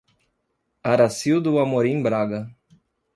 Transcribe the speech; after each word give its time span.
Aracildo 0.93 1.53
Amorim 1.65 2.01
Braga 2.09 2.41